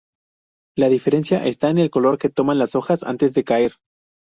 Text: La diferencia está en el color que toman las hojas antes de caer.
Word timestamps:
La 0.75 0.89
diferencia 0.89 1.45
está 1.45 1.69
en 1.69 1.77
el 1.77 1.91
color 1.91 2.17
que 2.17 2.29
toman 2.31 2.57
las 2.57 2.73
hojas 2.73 3.03
antes 3.03 3.35
de 3.35 3.43
caer. 3.43 3.73